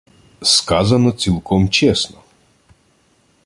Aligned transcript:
Сказано 0.41 1.11
цілком 1.11 1.69
чесно 1.69 2.17